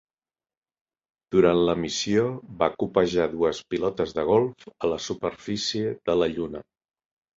Durant 1.35 1.59
la 1.67 1.75
missió, 1.81 2.23
va 2.63 2.69
copejar 2.85 3.27
dues 3.35 3.61
pilotes 3.75 4.15
de 4.21 4.27
golf 4.33 4.67
a 4.73 4.91
la 4.95 4.99
superfície 5.11 5.97
de 6.11 6.17
la 6.23 6.31
lluna. 6.37 6.65